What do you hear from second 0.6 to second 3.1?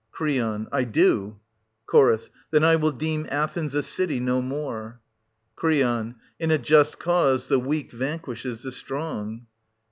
I do. Ch. Then will I